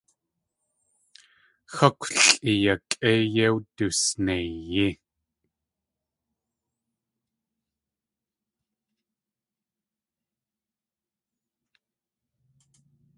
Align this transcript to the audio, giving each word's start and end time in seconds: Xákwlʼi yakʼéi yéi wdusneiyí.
Xákwlʼi 1.75 2.51
yakʼéi 2.65 3.21
yéi 3.35 3.51
wdusneiyí. 3.57 4.87